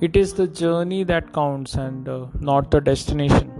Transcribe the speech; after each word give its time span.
it 0.00 0.16
is 0.16 0.32
the 0.34 0.46
journey 0.46 1.02
that 1.02 1.32
counts 1.32 1.74
and 1.74 2.08
uh, 2.08 2.26
not 2.38 2.70
the 2.70 2.80
destination. 2.80 3.50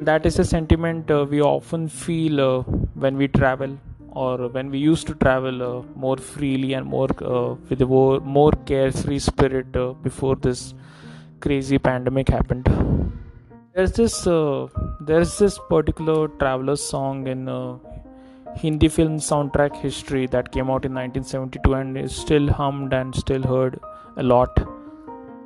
That 0.00 0.26
is 0.26 0.38
a 0.40 0.44
sentiment 0.44 1.10
uh, 1.10 1.26
we 1.30 1.40
often 1.40 1.88
feel 1.88 2.40
uh, 2.40 2.62
when 2.94 3.16
we 3.16 3.28
travel 3.28 3.78
or 4.08 4.48
when 4.48 4.70
we 4.70 4.78
used 4.78 5.06
to 5.06 5.14
travel 5.14 5.62
uh, 5.62 5.82
more 5.94 6.16
freely 6.16 6.72
and 6.72 6.86
more 6.86 7.08
uh, 7.22 7.54
with 7.68 7.80
a 7.82 7.86
more, 7.86 8.18
more 8.20 8.50
carefree 8.66 9.20
spirit 9.20 9.76
uh, 9.76 9.92
before 9.92 10.34
this 10.34 10.74
crazy 11.38 11.78
pandemic 11.78 12.28
happened. 12.28 12.68
There's 13.74 13.92
this 13.92 14.24
there's 15.00 15.38
this 15.38 15.58
particular 15.68 16.28
traveler 16.28 16.76
song 16.76 17.26
in 17.28 17.46
Hindi 18.56 18.88
film 18.88 19.18
soundtrack 19.18 19.76
history 19.76 20.26
that 20.28 20.52
came 20.52 20.70
out 20.70 20.84
in 20.84 20.94
1972 20.94 21.74
and 21.74 21.98
is 21.98 22.14
still 22.14 22.48
hummed 22.48 22.92
and 22.92 23.14
still 23.14 23.42
heard 23.42 23.80
a 24.16 24.22
lot. 24.22 24.73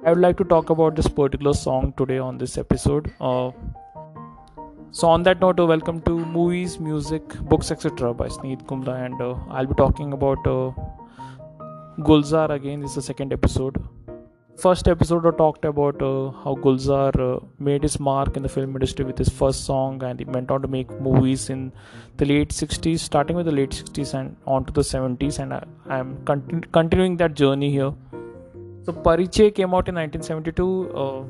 I 0.08 0.12
would 0.12 0.20
like 0.20 0.38
to 0.38 0.44
talk 0.44 0.70
about 0.70 0.96
this 0.96 1.06
particular 1.06 1.52
song 1.52 1.92
today 1.98 2.16
on 2.16 2.38
this 2.38 2.56
episode. 2.56 3.12
Uh, 3.20 3.50
so, 4.90 5.06
on 5.06 5.22
that 5.24 5.38
note, 5.42 5.60
uh, 5.60 5.66
welcome 5.66 6.00
to 6.06 6.12
Movies, 6.36 6.78
Music, 6.80 7.34
Books, 7.50 7.70
etc. 7.70 8.14
by 8.14 8.28
Sneed 8.28 8.60
Kumla, 8.60 8.94
and 9.04 9.20
uh, 9.20 9.34
I'll 9.50 9.66
be 9.66 9.74
talking 9.74 10.14
about 10.14 10.46
uh, 10.46 10.70
Gulzar 11.98 12.48
again. 12.48 12.80
This 12.80 12.92
is 12.92 12.96
the 12.96 13.02
second 13.02 13.34
episode 13.34 13.76
first 14.62 14.88
episode 14.88 15.24
I 15.24 15.30
talked 15.30 15.64
about 15.64 16.02
uh, 16.02 16.30
how 16.42 16.56
Gulzar 16.56 17.12
uh, 17.24 17.38
made 17.60 17.84
his 17.84 18.00
mark 18.00 18.36
in 18.36 18.42
the 18.42 18.48
film 18.48 18.74
industry 18.74 19.04
with 19.04 19.16
his 19.16 19.28
first 19.28 19.64
song 19.64 20.02
and 20.02 20.18
he 20.18 20.24
went 20.24 20.50
on 20.50 20.62
to 20.62 20.68
make 20.68 20.90
movies 21.00 21.48
in 21.48 21.72
the 22.16 22.24
late 22.24 22.48
60s 22.48 22.98
starting 22.98 23.36
with 23.36 23.46
the 23.46 23.52
late 23.52 23.70
60s 23.70 24.14
and 24.14 24.36
on 24.46 24.64
to 24.64 24.72
the 24.72 24.80
70s 24.80 25.38
and 25.38 25.54
I, 25.54 25.62
am 25.98 26.16
continu- 26.24 26.72
continuing 26.72 27.18
that 27.18 27.34
journey 27.34 27.70
here 27.70 27.92
so 28.88 28.94
Parichay 28.94 29.54
came 29.54 29.74
out 29.74 29.86
in 29.90 29.96
1972 29.96 30.92
uh, 31.02 31.22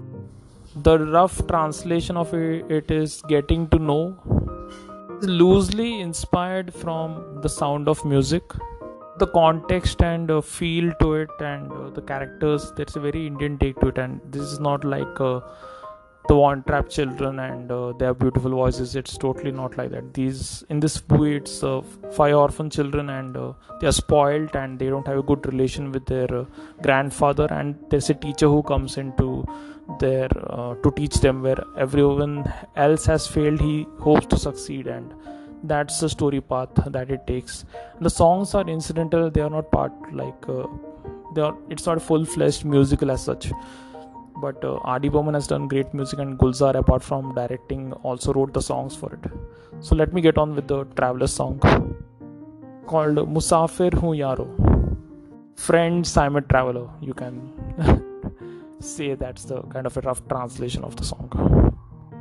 the 0.84 0.96
rough 1.12 1.44
translation 1.48 2.16
of 2.16 2.32
it, 2.32 2.70
it 2.70 2.88
is 2.88 3.20
getting 3.28 3.68
to 3.70 3.80
know. 3.80 4.16
Loosely 5.22 6.00
inspired 6.00 6.72
from 6.72 7.40
the 7.42 7.48
sound 7.48 7.88
of 7.88 8.04
music 8.04 8.44
the 9.18 9.26
context 9.26 10.00
and 10.02 10.30
uh, 10.30 10.40
feel 10.40 10.92
to 11.00 11.14
it 11.14 11.30
and 11.40 11.72
uh, 11.72 11.90
the 11.90 12.00
characters. 12.00 12.70
There's 12.76 12.94
a 12.94 13.00
very 13.00 13.26
indian 13.26 13.58
take 13.58 13.80
to 13.80 13.88
it 13.88 13.98
and 13.98 14.20
this 14.30 14.42
is 14.42 14.60
not 14.60 14.84
like 14.84 15.20
uh, 15.20 15.40
the 16.28 16.34
von 16.34 16.62
Trapp 16.64 16.88
children 16.90 17.38
and 17.38 17.70
uh, 17.72 17.92
their 18.00 18.14
beautiful 18.14 18.50
voices 18.50 18.94
it's 18.94 19.16
totally 19.16 19.50
not 19.50 19.76
like 19.78 19.90
that. 19.90 20.12
These 20.14 20.64
in 20.68 20.80
this 20.80 21.02
movie 21.08 21.36
it's 21.36 21.62
uh, 21.62 21.80
five 22.12 22.34
orphan 22.34 22.68
children 22.70 23.08
and 23.10 23.36
uh, 23.36 23.52
they 23.80 23.86
are 23.86 23.98
spoiled 24.04 24.54
and 24.54 24.78
they 24.78 24.88
don't 24.88 25.06
have 25.06 25.18
a 25.18 25.22
good 25.22 25.46
relation 25.46 25.90
with 25.90 26.04
their 26.06 26.46
grandfather 26.82 27.48
and 27.50 27.76
there's 27.90 28.10
a 28.10 28.14
teacher 28.14 28.46
who 28.46 28.62
comes 28.62 28.98
into 28.98 29.46
there 30.00 30.28
to 30.82 30.92
teach 30.96 31.16
them 31.20 31.42
where 31.42 31.62
everyone 31.78 32.52
else 32.76 33.06
has 33.06 33.26
failed 33.26 33.60
he 33.60 33.86
hopes 33.98 34.26
to 34.26 34.38
succeed 34.38 34.86
and 34.86 35.14
that's 35.64 35.98
the 36.00 36.08
story 36.08 36.40
path 36.40 36.68
that 36.86 37.10
it 37.10 37.26
takes. 37.26 37.64
The 38.00 38.10
songs 38.10 38.54
are 38.54 38.68
incidental 38.68 39.30
they 39.30 39.40
are 39.40 39.50
not 39.50 39.70
part 39.72 39.92
like 40.12 40.48
uh, 40.48 40.66
they 41.34 41.40
are 41.40 41.56
it's 41.70 41.86
not 41.86 41.96
a 41.96 42.00
full-fledged 42.00 42.64
musical 42.64 43.10
as 43.10 43.24
such 43.24 43.50
but 44.40 44.64
uh, 44.64 44.76
R.D. 44.84 45.08
Burman 45.08 45.34
has 45.34 45.46
done 45.46 45.68
great 45.68 45.92
music 45.92 46.18
and 46.18 46.38
Gulzar 46.38 46.74
apart 46.74 47.02
from 47.02 47.34
directing 47.34 47.92
also 48.04 48.32
wrote 48.32 48.52
the 48.54 48.62
songs 48.62 48.94
for 48.94 49.12
it. 49.12 49.30
So 49.80 49.94
let 49.94 50.12
me 50.12 50.20
get 50.20 50.38
on 50.38 50.54
with 50.54 50.68
the 50.68 50.84
traveler 50.96 51.26
song 51.26 51.58
called 52.86 53.16
Musafir 53.16 53.92
Hu 53.94 54.14
Yaaro. 54.22 54.46
Friends 55.56 56.16
I'm 56.16 56.36
a 56.36 56.40
traveler. 56.42 56.88
You 57.00 57.14
can 57.14 57.34
say 58.80 59.14
that's 59.14 59.44
the 59.44 59.62
kind 59.74 59.86
of 59.86 59.96
a 59.96 60.00
rough 60.02 60.26
translation 60.28 60.84
of 60.84 60.96
the 60.96 61.04
song. 61.04 61.74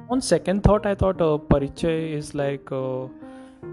On 0.10 0.22
second 0.22 0.64
thought 0.64 0.86
I 0.86 0.96
thought 0.96 1.22
uh, 1.22 1.38
Parichay 1.38 2.14
is 2.14 2.34
like 2.34 2.72
uh, 2.72 3.08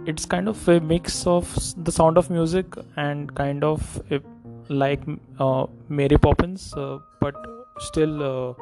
it's 0.07 0.27
kind 0.27 0.49
of 0.49 0.69
a 0.69 0.81
mix 0.81 1.27
of 1.27 1.47
the 1.85 1.93
sound 1.93 2.19
of 2.19 2.31
music 2.31 2.67
and 2.97 3.35
kind 3.35 3.65
of 3.65 4.03
a, 4.11 4.21
like 4.69 5.03
uh, 5.39 5.67
Mary 5.89 6.19
Poppins, 6.19 6.73
uh, 6.75 6.99
but 7.21 7.35
still 7.79 8.23
uh, 8.23 8.55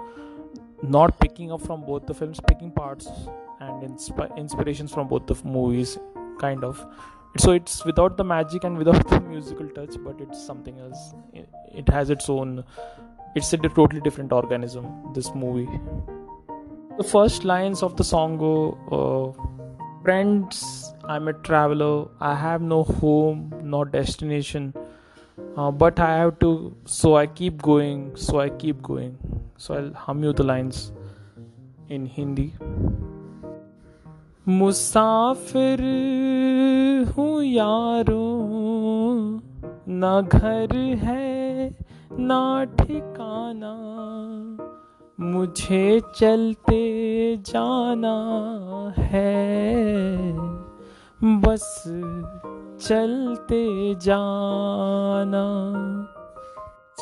not 0.83 1.19
picking 1.21 1.53
up 1.53 1.61
from 1.61 1.85
both 1.85 2.07
the 2.07 2.15
films, 2.15 2.41
picking 2.47 2.71
parts 2.71 3.09
and 3.61 3.83
insp- 3.83 4.37
inspirations 4.37 4.93
from 4.93 5.09
both 5.09 5.27
the 5.27 5.37
movies, 5.45 5.99
kind 6.39 6.65
of. 6.65 6.85
So 7.39 7.53
it's 7.53 7.85
without 7.85 8.17
the 8.17 8.25
magic 8.25 8.65
and 8.65 8.77
without 8.77 9.09
the 9.11 9.21
musical 9.21 9.69
touch, 9.69 9.95
but 10.05 10.21
it's 10.21 10.45
something 10.45 10.79
else. 10.79 11.15
It, 11.33 11.49
it 11.75 11.89
has 11.89 12.11
its 12.11 12.29
own. 12.29 12.65
It's 13.35 13.53
a 13.53 13.57
totally 13.57 14.01
different 14.01 14.33
organism. 14.33 15.13
This 15.15 15.35
movie. 15.35 15.69
The 16.99 17.05
first 17.05 17.45
lines 17.45 17.83
of 17.83 17.97
the 17.97 18.05
song 18.05 18.37
go. 18.39 19.35
Uh, 19.39 19.49
Friends, 20.03 20.93
I'm 21.05 21.29
a 21.29 21.33
traveler. 21.33 22.09
I 22.21 22.35
have 22.35 22.61
no 22.61 22.83
home, 22.83 23.55
no 23.63 23.85
destination. 23.85 24.75
Uh, 25.55 25.71
but 25.71 25.99
I 26.01 26.17
have 26.17 26.39
to, 26.39 26.75
so 26.87 27.17
I 27.17 27.27
keep 27.27 27.61
going, 27.61 28.17
so 28.17 28.41
I 28.41 28.49
keep 28.49 28.81
going. 28.81 29.19
So 29.59 29.75
I'll 29.75 29.93
hum 29.93 30.25
you 30.25 30.33
the 30.33 30.45
lines 30.45 30.93
in 31.89 32.07
Hindi. 32.07 32.53
मुसाफिर 34.49 35.81
हूँ 37.17 37.43
यारो 37.45 38.25
ना 39.89 40.21
घर 40.21 40.75
है 41.03 41.71
ना 42.19 42.43
ठिकाना 42.79 43.75
मुझे 45.21 46.01
चलते 46.17 46.83
जाना 47.47 48.17
है 48.99 50.33
बस 51.23 51.83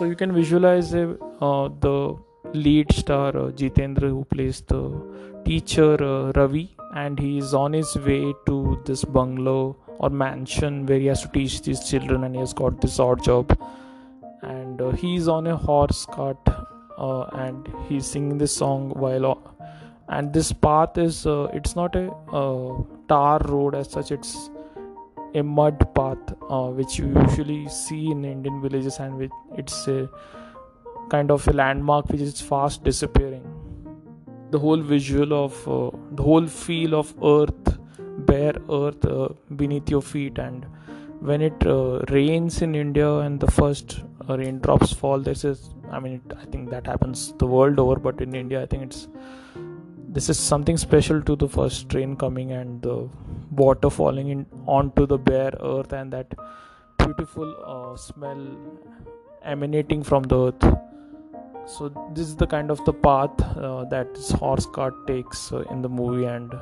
so 0.00 0.04
you 0.06 0.16
can 0.16 0.32
visualize 0.32 0.94
uh, 0.94 1.68
the 1.80 2.16
lead 2.54 2.90
star 2.92 3.28
uh, 3.36 3.50
Jeetendra 3.50 4.08
who 4.08 4.24
plays 4.24 4.62
the 4.62 4.82
teacher 5.44 6.02
uh, 6.02 6.32
Ravi 6.32 6.74
and 6.94 7.18
he 7.18 7.38
is 7.38 7.54
on 7.54 7.72
his 7.74 7.94
way 7.96 8.32
to 8.46 8.80
this 8.86 9.04
bungalow 9.04 9.76
or 9.98 10.10
mansion 10.10 10.86
where 10.86 10.98
he 10.98 11.06
has 11.06 11.22
to 11.22 11.28
teach 11.28 11.62
these 11.62 11.88
children 11.88 12.24
and 12.24 12.34
he 12.34 12.40
has 12.40 12.52
got 12.54 12.80
this 12.80 12.98
odd 12.98 13.22
job. 13.22 13.56
And 14.42 14.80
he 14.96 15.16
is 15.16 15.28
on 15.28 15.46
a 15.46 15.56
horse 15.56 16.06
cart 16.06 16.38
and 16.98 17.68
he 17.88 17.98
is 17.98 18.06
singing 18.06 18.38
this 18.38 18.56
song 18.56 18.90
while 18.96 19.38
and 20.08 20.32
this 20.32 20.52
path 20.52 20.96
is 20.96 21.26
it's 21.26 21.76
not 21.76 21.94
a 21.94 22.10
tar 23.08 23.38
road 23.44 23.74
as 23.74 23.90
such 23.90 24.10
it's 24.10 24.50
a 25.34 25.42
mud 25.42 25.78
path 25.94 26.34
uh, 26.48 26.66
which 26.68 26.98
you 26.98 27.06
usually 27.22 27.68
see 27.68 28.10
in 28.10 28.24
indian 28.24 28.60
villages 28.60 28.98
and 28.98 29.16
which 29.16 29.30
it's 29.56 29.86
a 29.88 30.08
kind 31.10 31.30
of 31.30 31.46
a 31.48 31.52
landmark 31.52 32.08
which 32.08 32.20
is 32.20 32.40
fast 32.40 32.84
disappearing. 32.84 33.44
The 34.50 34.58
whole 34.58 34.80
visual 34.80 35.32
of 35.44 35.68
uh, 35.68 35.90
the 36.12 36.22
whole 36.22 36.46
feel 36.46 36.94
of 36.94 37.12
earth 37.22 37.78
bare 38.30 38.54
earth 38.70 39.04
uh, 39.04 39.28
beneath 39.56 39.90
your 39.90 40.02
feet. 40.02 40.38
And 40.38 40.66
when 41.20 41.42
it 41.42 41.64
rains 42.10 42.62
in 42.62 42.74
india 42.74 43.08
and 43.24 43.40
the 43.40 43.50
first 43.56 44.00
raindrops 44.28 44.92
fall 45.00 45.18
this 45.26 45.44
is 45.44 45.58
i 45.90 45.98
mean 46.00 46.14
it, 46.14 46.36
i 46.42 46.46
think 46.46 46.70
that 46.70 46.86
happens 46.86 47.34
the 47.42 47.46
world 47.46 47.78
over 47.78 47.96
but 48.06 48.22
in 48.22 48.34
india 48.34 48.62
i 48.62 48.66
think 48.66 48.82
it's 48.82 49.06
this 50.14 50.28
is 50.28 50.38
something 50.38 50.76
special 50.76 51.22
to 51.22 51.36
the 51.36 51.48
first 51.48 51.88
train 51.88 52.16
coming 52.16 52.50
and 52.52 52.82
the 52.82 53.08
water 53.52 53.90
falling 53.90 54.28
in 54.34 54.44
onto 54.66 55.06
the 55.06 55.18
bare 55.18 55.52
earth 55.60 55.92
and 55.92 56.12
that 56.12 56.34
beautiful 56.98 57.48
uh, 57.74 57.96
smell 57.96 58.42
emanating 59.44 60.02
from 60.02 60.24
the 60.24 60.38
earth. 60.48 60.64
So 61.66 61.88
this 62.14 62.26
is 62.26 62.36
the 62.36 62.46
kind 62.46 62.70
of 62.70 62.84
the 62.84 62.92
path 62.92 63.40
uh, 63.56 63.84
that 63.84 64.12
this 64.14 64.30
horse 64.32 64.66
cart 64.66 64.94
takes 65.06 65.52
uh, 65.52 65.62
in 65.70 65.82
the 65.82 65.88
movie 65.88 66.24
and 66.24 66.52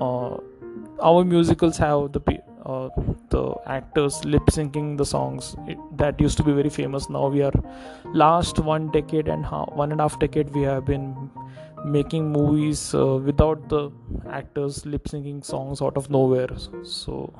uh, 0.00 0.36
our 1.02 1.24
musicals 1.24 1.76
have 1.76 2.12
the 2.12 2.22
uh, 2.64 2.88
the 3.30 3.54
actors 3.66 4.24
lip 4.24 4.46
syncing 4.46 4.96
the 4.98 5.04
songs. 5.04 5.54
It, 5.68 5.78
that 5.98 6.20
used 6.20 6.36
to 6.38 6.42
be 6.42 6.52
very 6.52 6.70
famous. 6.70 7.08
Now 7.08 7.28
we 7.28 7.42
are 7.42 7.52
last 8.06 8.58
one 8.58 8.90
decade 8.90 9.28
and 9.28 9.44
ha- 9.44 9.66
one 9.66 9.92
and 9.92 10.00
a 10.00 10.04
half 10.04 10.18
decade 10.18 10.52
we 10.54 10.62
have 10.62 10.84
been 10.84 11.25
making 11.86 12.30
movies 12.32 12.94
uh, 12.94 13.16
without 13.16 13.68
the 13.68 13.90
actors 14.28 14.84
lip 14.84 15.04
syncing 15.04 15.44
songs 15.44 15.80
out 15.80 15.96
of 15.96 16.10
nowhere. 16.10 16.48
So 16.82 17.32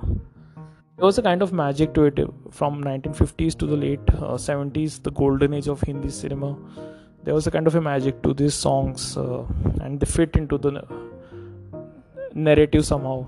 there 0.97 1.05
was 1.05 1.19
a 1.19 1.23
kind 1.23 1.43
of 1.43 1.53
magic 1.53 1.95
to 1.95 2.05
it 2.05 2.19
from 2.51 2.83
1950s 2.83 3.59
to 3.59 3.67
the 3.67 3.77
late 3.77 4.09
uh, 4.15 4.37
70s 4.49 5.03
the 5.03 5.11
golden 5.11 5.53
age 5.53 5.69
of 5.69 5.83
hindi 5.83 6.11
cinema. 6.11 6.57
There 7.25 7.35
was 7.35 7.47
a 7.49 7.51
kind 7.51 7.67
of 7.67 7.75
a 7.75 7.81
magic 7.81 8.23
to 8.23 8.33
these 8.33 8.55
songs 8.55 9.17
uh, 9.17 9.45
and 9.81 9.99
they 9.99 10.07
fit 10.07 10.37
into 10.37 10.59
the 10.59 10.87
narrative 12.35 12.87
somehow. 12.87 13.27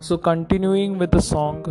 So 0.00 0.18
continuing 0.18 0.98
with 0.98 1.10
the 1.10 1.22
song 1.22 1.64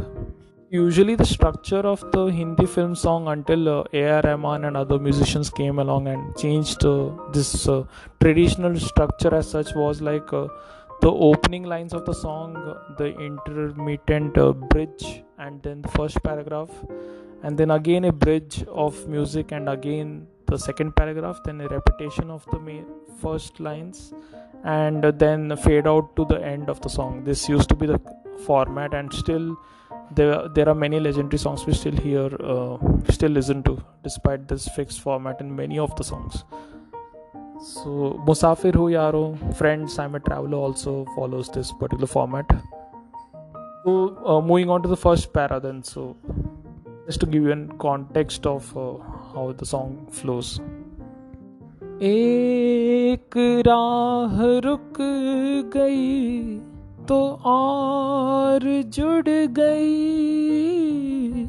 usually 0.74 1.14
the 1.14 1.26
structure 1.26 1.82
of 1.94 2.00
the 2.12 2.26
Hindi 2.36 2.66
film 2.66 2.96
song 2.96 3.28
until 3.28 3.70
uh, 3.70 3.84
A.R. 3.94 4.22
Rahman 4.24 4.66
and 4.66 4.76
other 4.76 4.98
musicians 4.98 5.52
came 5.52 5.78
along 5.78 6.08
and 6.08 6.36
changed 6.36 6.84
uh, 6.84 7.12
this 7.32 7.68
uh, 7.68 7.84
traditional 8.20 8.80
structure 8.80 9.36
as 9.36 9.52
such 9.52 9.76
was 9.76 10.02
like 10.02 10.34
uh, 10.34 10.48
the 11.02 11.12
opening 11.12 11.62
lines 11.62 11.94
of 11.94 12.06
the 12.06 12.14
song, 12.14 12.56
the 12.98 13.10
intermittent 13.20 14.36
uh, 14.36 14.52
bridge, 14.52 15.22
and 15.38 15.62
then 15.62 15.84
the 15.84 15.90
first 15.90 16.24
paragraph, 16.24 16.72
and 17.44 17.56
then 17.56 17.70
again 17.70 18.06
a 18.06 18.12
bridge 18.12 18.64
of 18.68 19.08
music, 19.08 19.52
and 19.52 19.70
again 19.70 20.26
the 20.48 20.58
second 20.58 20.96
paragraph, 20.96 21.38
then 21.46 21.62
a 21.62 21.68
repetition 21.68 22.32
of 22.32 22.48
the 22.52 22.60
main 22.60 22.86
first 23.22 23.60
lines, 23.60 24.12
and 24.64 25.04
then 25.20 25.56
fade 25.58 25.86
out 25.86 26.16
to 26.16 26.26
the 26.26 26.42
end 26.44 26.68
of 26.68 26.82
the 26.82 26.90
song. 26.90 27.24
This 27.24 27.48
used 27.48 27.70
to 27.70 27.76
be 27.76 27.86
the 27.86 28.02
format, 28.48 28.96
and 28.96 29.14
still 29.14 29.56
there 30.16 30.48
there 30.56 30.70
are 30.70 30.76
many 30.76 31.00
legendary 31.00 31.38
songs 31.38 31.66
we 31.66 31.74
still 31.74 31.98
hear 32.06 32.26
uh, 32.54 32.78
still 33.10 33.32
listen 33.32 33.64
to 33.64 33.74
despite 34.04 34.48
this 34.48 34.68
fixed 34.76 35.02
format 35.02 35.42
in 35.42 35.56
many 35.56 35.80
of 35.80 35.96
the 35.96 36.04
songs. 36.04 36.44
So 37.72 38.20
musafir 38.28 38.74
hu 38.82 38.88
yaaro 38.94 39.24
friends 39.60 39.98
i'm 40.06 40.16
a 40.20 40.22
traveler 40.30 40.60
also 40.68 40.96
follows 41.16 41.50
this 41.58 41.72
particular 41.84 42.12
format. 42.16 42.56
So 43.86 43.96
uh, 44.26 44.42
moving 44.42 44.70
on 44.70 44.84
to 44.84 44.90
the 44.96 45.02
first 45.06 45.34
para 45.34 45.60
then. 45.60 45.84
So 45.84 46.16
just 47.08 47.20
to 47.22 47.26
give 47.26 47.44
you 47.44 47.52
an 47.52 47.66
context 47.88 48.46
of 48.46 48.76
uh, 48.78 48.94
how 49.34 49.52
the 49.64 49.66
song 49.74 49.98
flows. 50.22 50.60
एक 52.02 53.38
राह 53.68 54.38
रुक 54.66 54.98
गई 55.76 56.73
तो 57.08 57.40
और 57.46 58.82
जुड़ 58.82 59.30
गई। 59.30 61.48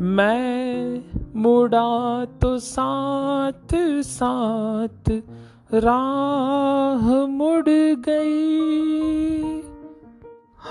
मैं 0.00 1.04
मुड़ा 1.36 2.24
तो 2.24 2.58
साथ 2.58 4.02
साथ 4.02 5.22
राह 5.74 7.26
मुड़ 7.26 7.98
गई। 8.08 9.62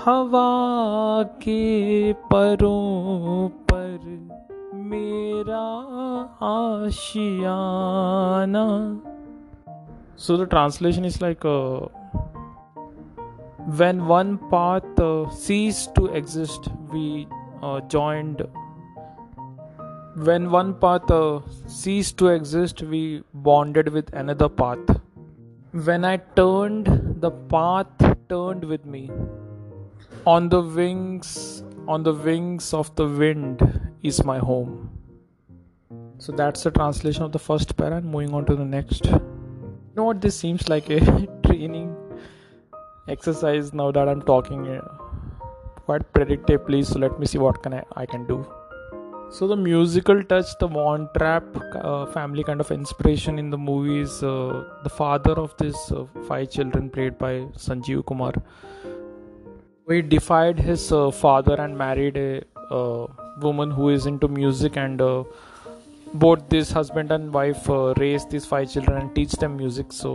हवा 0.04 1.22
के 1.22 2.12
परों 2.12 3.48
पर 3.48 4.28
मेरा 4.74 5.88
आशियाना। 6.42 9.00
The 10.30 10.40
translation 10.46 11.04
is 11.04 11.22
like 11.22 11.46
uh, 11.46 11.86
when 13.76 14.06
one 14.06 14.38
path 14.50 14.98
uh, 14.98 15.28
ceased 15.28 15.94
to 15.94 16.06
exist 16.06 16.68
we 16.90 17.28
uh, 17.62 17.80
joined. 17.80 18.46
When 20.14 20.50
one 20.50 20.72
path 20.74 21.10
uh, 21.10 21.40
ceased 21.66 22.16
to 22.18 22.28
exist 22.28 22.80
we 22.80 23.22
bonded 23.34 23.90
with 23.90 24.10
another 24.14 24.48
path. 24.48 24.78
When 25.72 26.04
i 26.06 26.16
turned 26.16 27.20
the 27.20 27.30
path 27.30 27.86
turned 28.30 28.64
with 28.64 28.86
me. 28.86 29.10
On 30.24 30.48
the 30.48 30.62
wings 30.62 31.62
on 31.86 32.02
the 32.02 32.14
wings 32.14 32.72
of 32.72 32.94
the 32.96 33.06
wind 33.06 33.62
is 34.02 34.24
my 34.24 34.38
home. 34.38 34.90
So 36.16 36.32
that's 36.32 36.62
the 36.62 36.70
translation 36.70 37.22
of 37.22 37.32
the 37.32 37.38
first 37.38 37.76
para 37.76 37.96
and 37.96 38.06
moving 38.06 38.32
on 38.32 38.46
to 38.46 38.56
the 38.56 38.64
next. 38.64 39.04
You 39.04 39.94
know 39.94 40.04
what 40.04 40.22
this 40.22 40.36
seems 40.38 40.68
like 40.70 40.88
a 40.88 41.00
training 41.46 41.94
exercise 43.08 43.72
now 43.72 43.90
that 43.90 44.08
i'm 44.08 44.22
talking 44.22 44.66
uh, 44.68 44.80
quite 45.88 46.06
predictably 46.16 46.80
so 46.88 46.98
let 47.04 47.18
me 47.20 47.26
see 47.30 47.38
what 47.44 47.62
can 47.62 47.74
I, 47.80 47.82
I 47.96 48.04
can 48.04 48.26
do. 48.26 48.38
So 49.30 49.46
the 49.46 49.56
musical 49.56 50.22
touch 50.22 50.50
the 50.60 50.66
Von 50.66 51.08
Trapp 51.14 51.44
uh, 51.74 52.06
family 52.06 52.42
kind 52.48 52.60
of 52.60 52.70
inspiration 52.70 53.38
in 53.42 53.50
the 53.54 53.58
movies 53.58 54.22
uh, 54.22 54.64
the 54.84 54.92
father 55.00 55.34
of 55.44 55.54
these 55.58 55.80
uh, 55.92 56.04
five 56.28 56.50
children 56.50 56.88
played 56.94 57.18
by 57.24 57.32
sanjeev 57.66 58.04
kumar 58.10 58.32
he 59.90 60.00
defied 60.16 60.58
his 60.70 60.84
uh, 60.92 61.10
father 61.10 61.56
and 61.64 61.76
married 61.84 62.16
a 62.16 62.30
uh, 62.78 63.06
woman 63.46 63.70
who 63.70 63.88
is 63.96 64.06
into 64.12 64.28
music 64.40 64.76
and 64.84 65.04
both 66.24 66.42
this 66.54 66.70
husband 66.80 67.12
and 67.18 67.32
wife 67.38 67.68
raise 68.02 68.26
these 68.34 68.46
five 68.52 68.70
children 68.74 68.98
and 69.02 69.14
teach 69.14 69.32
them 69.44 69.56
music. 69.62 69.92
So 69.92 70.10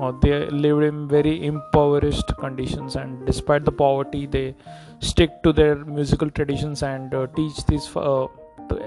uh, 0.00 0.12
they 0.22 0.46
lived 0.50 0.82
in 0.82 1.08
very 1.08 1.44
impoverished 1.46 2.32
conditions 2.38 2.96
and 2.96 3.26
despite 3.26 3.64
the 3.64 3.72
poverty 3.72 4.26
they 4.26 4.54
stick 5.00 5.30
to 5.42 5.52
their 5.52 5.76
musical 5.84 6.30
traditions 6.30 6.82
and 6.82 7.14
uh, 7.14 7.26
teach 7.36 7.64
this 7.66 7.94
uh, 7.96 8.26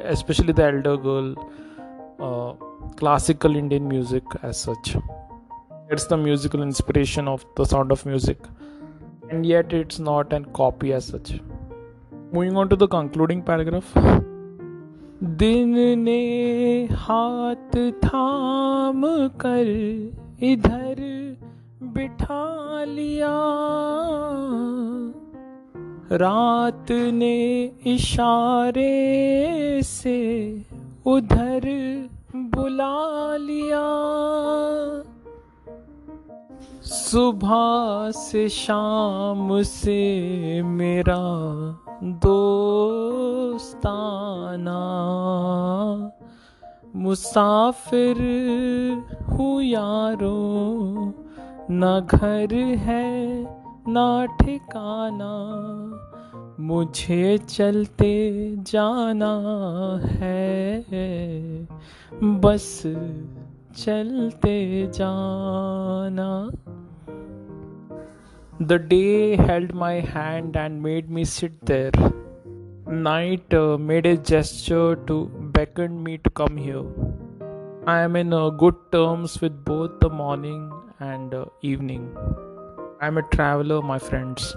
especially 0.03 0.53
the 0.53 0.63
elder 0.63 0.97
girl 0.97 1.29
uh, 2.19 2.53
classical 2.95 3.55
indian 3.55 3.87
music 3.87 4.23
as 4.43 4.57
such 4.57 4.95
it's 5.89 6.05
the 6.05 6.17
musical 6.17 6.61
inspiration 6.63 7.27
of 7.27 7.45
the 7.55 7.65
sound 7.65 7.91
of 7.91 8.05
music 8.05 8.37
and 9.29 9.45
yet 9.45 9.73
it's 9.73 9.99
not 9.99 10.33
a 10.33 10.41
copy 10.61 10.93
as 10.93 11.05
such 11.05 11.39
moving 12.31 12.57
on 12.57 12.69
to 12.69 12.75
the 12.75 12.87
concluding 12.87 13.41
paragraph 13.41 13.93
दिन 15.41 15.73
ने 15.99 16.87
हाथ 16.91 17.75
थाम 18.03 19.01
कर 19.43 19.69
इधर 20.42 20.96
बिठा 21.82 22.84
लिया। 22.84 23.36
रात 26.12 26.86
ने 26.90 27.64
इशारे 27.86 29.80
से 29.82 30.18
उधर 31.06 31.60
बुला 32.36 33.36
लिया। 33.36 33.86
सुबह 36.82 38.10
से 38.10 38.48
शाम 38.48 39.62
से 39.62 40.62
मेरा 40.62 41.22
दोस्ताना। 42.02 43.00
मुसाफिर 46.96 48.16
हूँ 49.28 49.62
यारो 49.62 50.36
न 51.70 52.00
घर 52.14 52.54
है 52.86 53.10
न 53.88 54.26
ठिकाना 54.40 55.34
मुझे 56.60 57.38
चलते 57.38 58.14
जाना 58.66 59.30
है 60.20 61.68
बस 62.22 62.82
चलते 63.76 64.56
जाना 64.94 66.30
The 68.60 68.78
day 68.78 69.36
held 69.36 69.72
my 69.74 70.00
hand 70.00 70.54
and 70.54 70.82
made 70.82 71.08
me 71.08 71.24
sit 71.24 71.64
there. 71.64 71.92
Night 72.86 73.54
uh, 73.54 73.78
made 73.78 74.04
a 74.04 74.18
gesture 74.18 74.96
to 75.06 75.49
beckon 75.60 76.02
me 76.02 76.16
to 76.26 76.30
come 76.40 76.56
here. 76.56 76.84
I 77.94 77.96
am 78.02 78.16
in 78.20 78.32
uh, 78.32 78.48
good 78.60 78.76
terms 78.92 79.32
with 79.42 79.56
both 79.64 79.98
the 80.00 80.08
morning 80.08 80.62
and 81.08 81.34
uh, 81.34 81.44
evening. 81.60 82.04
I 83.02 83.08
am 83.08 83.18
a 83.18 83.24
traveler, 83.34 83.82
my 83.82 83.98
friends. 83.98 84.56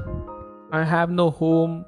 I 0.72 0.84
have 0.94 1.10
no 1.10 1.30
home 1.42 1.84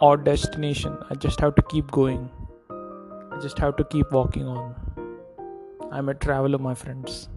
or 0.00 0.16
destination. 0.16 0.96
I 1.10 1.16
just 1.26 1.40
have 1.40 1.56
to 1.56 1.66
keep 1.74 1.90
going. 1.90 2.30
I 2.70 3.40
just 3.42 3.58
have 3.58 3.76
to 3.82 3.84
keep 3.96 4.12
walking 4.12 4.46
on. 4.46 4.74
I'm 5.90 6.08
a 6.08 6.14
traveler, 6.14 6.58
my 6.70 6.74
friends. 6.86 7.28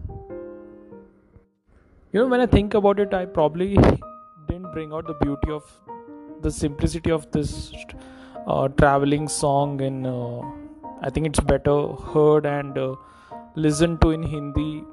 You 2.12 2.20
know, 2.20 2.28
when 2.28 2.48
I 2.48 2.50
think 2.58 2.74
about 2.74 3.00
it, 3.00 3.12
I 3.12 3.24
probably 3.26 3.70
didn't 4.48 4.70
bring 4.72 4.92
out 4.92 5.08
the 5.08 5.20
beauty 5.28 5.50
of 5.50 5.64
the 6.42 6.50
simplicity 6.64 7.10
of 7.10 7.30
this 7.32 7.72
uh, 8.46 8.68
traveling 8.82 9.26
song 9.26 9.80
and 9.80 10.06
uh, 10.06 10.42
i 11.02 11.10
think 11.10 11.26
it's 11.26 11.40
better 11.40 11.76
heard 12.12 12.46
and 12.46 12.78
uh, 12.78 12.94
listened 13.54 14.00
to 14.00 14.10
in 14.10 14.22
hindi. 14.22 14.84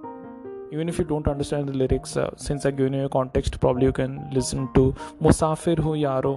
Even 0.74 0.88
if 0.88 0.98
you 0.98 1.04
don't 1.04 1.28
understand 1.28 1.68
the 1.68 1.74
lyrics 1.74 2.16
uh, 2.16 2.30
since 2.38 2.66
i 2.66 2.72
given 2.72 2.94
you 2.94 3.06
a 3.06 3.10
context 3.10 3.60
probably 3.60 3.86
you 3.86 3.92
can 3.92 4.30
listen 4.32 4.70
to 4.76 4.84
musafir 5.26 5.78
hu 5.88 5.96
yaaro 6.04 6.36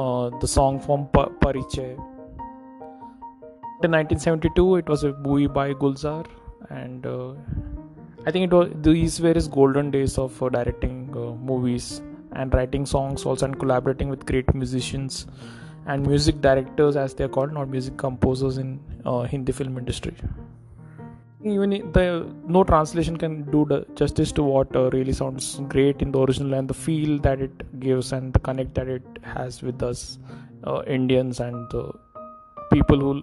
uh, 0.00 0.30
the 0.40 0.46
song 0.46 0.78
from 0.78 1.06
pa- 1.08 1.30
parichay 1.44 1.92
in 3.84 3.92
1972 3.92 4.76
it 4.76 4.88
was 4.88 5.04
a 5.04 5.12
movie 5.28 5.46
by 5.46 5.72
gulzar 5.72 6.24
and 6.70 7.06
uh, 7.06 7.32
i 8.26 8.30
think 8.30 8.44
it 8.48 8.54
was 8.58 8.68
these 8.88 9.20
were 9.20 9.34
his 9.40 9.48
golden 9.48 9.90
days 9.90 10.18
of 10.18 10.38
directing 10.58 10.98
movies 11.50 12.02
and 12.32 12.54
writing 12.54 12.84
songs 12.94 13.24
also 13.24 13.46
and 13.46 13.58
collaborating 13.58 14.08
with 14.08 14.24
great 14.26 14.54
musicians 14.54 15.26
and 15.86 16.06
music 16.06 16.40
directors 16.40 16.96
as 16.96 17.14
they're 17.14 17.34
called 17.36 17.52
not 17.52 17.68
music 17.68 17.96
composers 17.96 18.58
in 18.58 18.78
uh, 19.04 19.22
hindi 19.22 19.52
film 19.52 19.78
industry 19.78 20.14
even 21.52 21.70
the 21.92 22.04
no 22.56 22.64
translation 22.64 23.16
can 23.16 23.34
do 23.50 23.60
justice 23.94 24.32
to 24.32 24.42
what 24.42 24.74
uh, 24.74 24.90
really 24.90 25.12
sounds 25.12 25.60
great 25.74 26.02
in 26.02 26.10
the 26.10 26.18
original 26.18 26.54
and 26.54 26.68
the 26.68 26.74
feel 26.74 27.18
that 27.26 27.40
it 27.40 27.80
gives 27.80 28.12
and 28.12 28.32
the 28.32 28.40
connect 28.48 28.74
that 28.74 28.88
it 28.88 29.06
has 29.22 29.62
with 29.62 29.82
us 29.90 30.18
uh, 30.64 30.82
Indians 30.86 31.40
and 31.40 31.70
the 31.70 31.92
people 32.72 32.98
who 32.98 33.22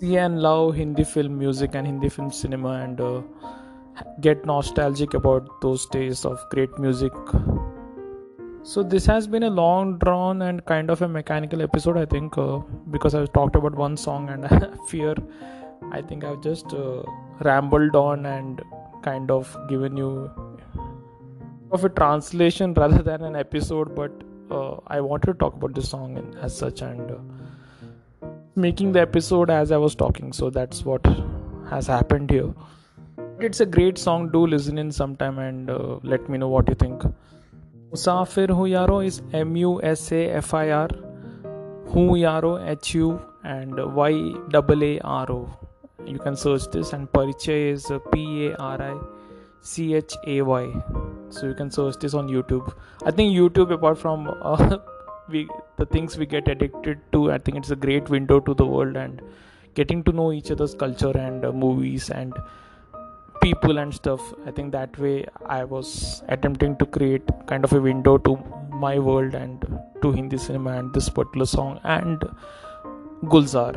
see 0.00 0.16
and 0.16 0.40
love 0.40 0.74
Hindi 0.76 1.04
film 1.04 1.38
music 1.38 1.74
and 1.74 1.86
Hindi 1.86 2.08
film 2.08 2.30
cinema 2.30 2.72
and 2.84 3.00
uh, 3.00 3.22
get 4.20 4.44
nostalgic 4.44 5.14
about 5.14 5.60
those 5.60 5.86
days 5.86 6.24
of 6.24 6.38
great 6.50 6.78
music. 6.78 7.12
So 8.66 8.82
this 8.82 9.04
has 9.04 9.26
been 9.26 9.42
a 9.42 9.50
long 9.50 9.98
drawn 9.98 10.40
and 10.40 10.64
kind 10.64 10.88
of 10.90 11.02
a 11.02 11.06
mechanical 11.06 11.60
episode, 11.60 11.98
I 11.98 12.06
think, 12.06 12.38
uh, 12.38 12.60
because 12.90 13.14
I've 13.14 13.30
talked 13.34 13.56
about 13.56 13.74
one 13.74 13.94
song 13.94 14.30
and 14.30 14.48
fear. 14.88 15.14
I 15.92 16.00
think 16.00 16.24
I've 16.24 16.40
just 16.42 16.72
uh, 16.72 17.02
rambled 17.40 17.94
on 17.94 18.24
and 18.24 18.62
kind 19.02 19.30
of 19.30 19.54
given 19.68 19.98
you 19.98 20.30
of 21.72 21.84
a 21.84 21.90
translation 21.90 22.72
rather 22.82 23.02
than 23.02 23.22
an 23.24 23.36
episode, 23.36 23.94
but 23.94 24.10
uh, 24.50 24.76
I 24.86 24.98
wanted 25.02 25.26
to 25.26 25.34
talk 25.34 25.56
about 25.56 25.74
this 25.74 25.90
song 25.90 26.34
as 26.40 26.56
such 26.56 26.80
and 26.80 27.10
uh, 27.10 28.26
making 28.54 28.92
the 28.92 29.00
episode 29.02 29.50
as 29.50 29.72
I 29.72 29.76
was 29.76 29.94
talking. 29.94 30.32
So 30.32 30.48
that's 30.48 30.86
what 30.86 31.06
has 31.68 31.86
happened 31.86 32.30
here. 32.30 32.54
It's 33.40 33.60
a 33.60 33.66
great 33.66 33.98
song. 33.98 34.30
Do 34.30 34.46
listen 34.46 34.78
in 34.78 34.90
sometime 34.90 35.38
and 35.38 35.68
uh, 35.68 35.98
let 36.02 36.30
me 36.30 36.38
know 36.38 36.48
what 36.48 36.66
you 36.66 36.74
think. 36.74 37.02
Musafir 37.94 38.48
Hu 38.48 38.64
Yaaro 38.70 39.06
is 39.06 39.22
M 39.32 39.54
U 39.56 39.80
S 39.80 40.10
A 40.10 40.22
F 40.38 40.52
I 40.52 40.70
R. 40.72 40.88
Hu 41.90 42.06
Yaaro 42.20 42.54
H 42.68 42.94
U 42.94 43.20
and 43.44 43.76
Y 43.98 44.10
A 44.52 44.62
A 44.86 44.98
R 45.00 45.26
O. 45.30 45.38
You 46.04 46.18
can 46.18 46.34
search 46.34 46.64
this 46.72 46.92
and 46.92 47.06
Parichay 47.12 47.70
is 47.74 47.86
P 48.12 48.48
A 48.48 48.56
R 48.56 48.82
I 48.82 48.96
C 49.60 49.94
H 49.94 50.16
A 50.26 50.42
Y. 50.42 50.64
So 51.28 51.46
you 51.46 51.54
can 51.54 51.70
search 51.70 52.00
this 52.00 52.14
on 52.14 52.26
YouTube. 52.28 52.74
I 53.04 53.12
think 53.12 53.32
YouTube, 53.32 53.72
apart 53.72 53.96
from 53.96 54.26
uh, 54.42 54.78
the 55.28 55.86
things 55.92 56.18
we 56.18 56.26
get 56.26 56.48
addicted 56.48 56.98
to, 57.12 57.30
I 57.30 57.38
think 57.38 57.58
it's 57.58 57.70
a 57.70 57.76
great 57.76 58.08
window 58.08 58.40
to 58.40 58.54
the 58.54 58.66
world 58.66 58.96
and 58.96 59.22
getting 59.74 60.02
to 60.02 60.10
know 60.10 60.32
each 60.32 60.50
other's 60.50 60.74
culture 60.74 61.16
and 61.16 61.44
uh, 61.44 61.52
movies 61.52 62.10
and 62.10 62.34
people 63.44 63.78
and 63.78 63.94
stuff. 63.94 64.22
I 64.46 64.50
think 64.50 64.72
that 64.72 64.98
way 64.98 65.26
I 65.44 65.64
was 65.64 65.88
attempting 66.28 66.76
to 66.82 66.86
create 66.86 67.32
kind 67.46 67.64
of 67.64 67.72
a 67.78 67.80
window 67.80 68.16
to 68.28 68.36
my 68.84 68.98
world 68.98 69.34
and 69.34 69.66
to 70.02 70.12
Hindi 70.12 70.38
cinema 70.38 70.72
and 70.78 70.94
this 70.94 71.08
particular 71.18 71.46
song 71.46 71.78
and 71.84 72.24
Gulzar. 73.34 73.74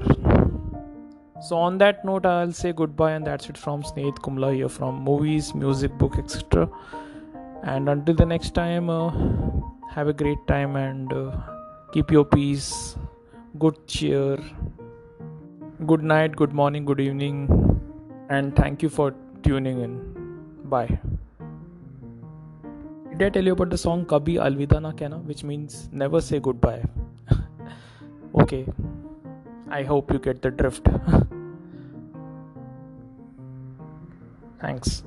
So, 1.48 1.58
on 1.58 1.78
that 1.80 2.06
note, 2.06 2.26
I'll 2.26 2.52
say 2.52 2.72
goodbye, 2.74 3.12
and 3.12 3.28
that's 3.28 3.50
it 3.50 3.58
from 3.58 3.84
Snehat 3.84 4.24
Kumla 4.28 4.56
here 4.56 4.70
from 4.70 5.04
movies, 5.10 5.54
music, 5.54 5.92
book, 5.98 6.18
etc. 6.18 6.68
And 7.64 7.90
until 7.90 8.16
the 8.16 8.26
next 8.26 8.56
time, 8.56 8.90
uh, 8.90 9.12
have 9.92 10.08
a 10.08 10.14
great 10.14 10.42
time 10.48 10.76
and 10.76 11.14
uh, 11.14 11.32
keep 11.92 12.10
your 12.10 12.26
peace, 12.26 12.98
good 13.60 13.78
cheer, 13.88 14.40
good 15.86 16.04
night, 16.16 16.36
good 16.36 16.54
morning, 16.54 16.86
good 16.86 17.00
evening, 17.00 17.40
and 18.30 18.56
thank 18.56 18.82
you 18.82 18.90
for 18.90 19.14
tuning 19.44 19.82
in. 19.82 19.94
Bye. 20.66 21.00
Did 23.12 23.22
I 23.24 23.30
tell 23.30 23.46
you 23.46 23.54
about 23.54 23.70
the 23.72 23.78
song 23.78 24.06
Kabhi 24.06 24.36
Alvida 24.36 24.80
Na 24.82 24.92
Kehna, 24.92 25.24
which 25.24 25.44
means 25.44 25.90
never 25.92 26.22
say 26.22 26.40
goodbye? 26.40 26.84
okay. 28.36 28.66
I 29.70 29.84
hope 29.84 30.12
you 30.12 30.20
get 30.20 30.42
the 30.42 30.52
drift. 30.52 30.88
Thanks. 34.62 35.04